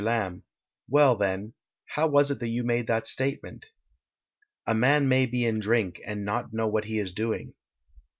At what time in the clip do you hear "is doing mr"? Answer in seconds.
6.97-7.53